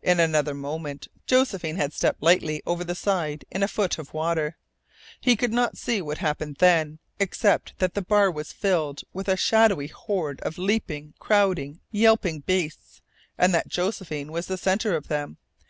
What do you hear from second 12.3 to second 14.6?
beasts, and that Josephine was the